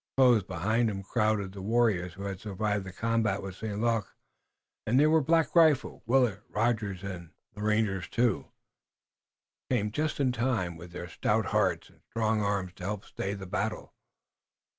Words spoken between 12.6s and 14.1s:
to help stay the battle.